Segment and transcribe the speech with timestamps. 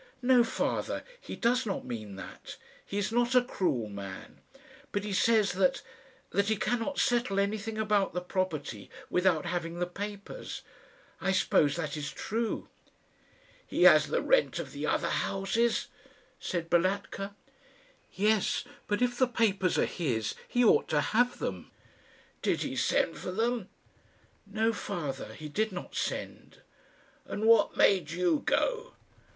[0.23, 2.57] "No, father; he does not mean that.
[2.83, 4.41] He is not a cruel man.
[4.91, 5.83] But he says that
[6.31, 10.63] that he cannot settle anything about the property without having the papers.
[11.21, 12.67] I suppose that is true."
[13.67, 15.89] "He has the rent of the other houses,"
[16.39, 17.35] said Balatka.
[18.11, 21.69] "Yes; but if the papers are his, he ought to have them."
[22.41, 23.69] "Did he send for them?"
[24.47, 26.61] "No, father; he did not send."
[27.27, 28.95] "And what made you go?"